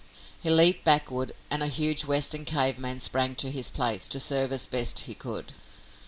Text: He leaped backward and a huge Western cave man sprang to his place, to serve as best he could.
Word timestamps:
He 0.41 0.49
leaped 0.49 0.83
backward 0.83 1.31
and 1.51 1.61
a 1.61 1.67
huge 1.67 2.05
Western 2.05 2.43
cave 2.43 2.79
man 2.79 2.99
sprang 3.01 3.35
to 3.35 3.51
his 3.51 3.69
place, 3.69 4.07
to 4.07 4.19
serve 4.19 4.51
as 4.51 4.65
best 4.65 5.01
he 5.01 5.13
could. 5.13 5.53